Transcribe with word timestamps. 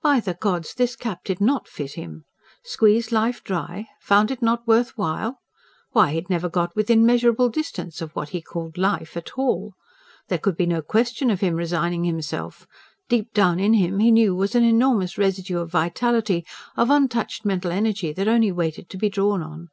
By 0.00 0.20
the 0.20 0.34
gods, 0.34 0.74
this 0.74 0.94
cap 0.94 1.24
did 1.24 1.40
NOT 1.40 1.66
fit 1.66 1.94
him! 1.94 2.24
Squeezed 2.62 3.10
life 3.10 3.42
try?... 3.42 3.88
found 4.00 4.30
it 4.30 4.40
not 4.40 4.64
worth 4.64 4.96
while? 4.96 5.40
Why, 5.90 6.10
he 6.10 6.14
had 6.14 6.30
never 6.30 6.48
got 6.48 6.76
within 6.76 7.04
measurable 7.04 7.48
distance 7.48 8.00
of 8.00 8.12
what 8.14 8.28
he 8.28 8.40
called 8.40 8.78
life, 8.78 9.16
at 9.16 9.36
all! 9.36 9.74
There 10.28 10.38
could 10.38 10.56
be 10.56 10.66
no 10.66 10.82
question 10.82 11.30
of 11.32 11.40
him 11.40 11.56
resigning 11.56 12.04
himself: 12.04 12.68
deep 13.08 13.34
down 13.34 13.58
in 13.58 13.72
him, 13.74 13.98
he 13.98 14.12
knew, 14.12 14.36
was 14.36 14.54
an 14.54 14.62
enormous 14.62 15.18
residue 15.18 15.58
of 15.58 15.72
vitality, 15.72 16.46
of 16.76 16.88
untouched 16.88 17.44
mental 17.44 17.72
energy 17.72 18.12
that 18.12 18.28
only 18.28 18.52
waited 18.52 18.88
to 18.90 18.96
be 18.98 19.08
drawn 19.08 19.42
on. 19.42 19.68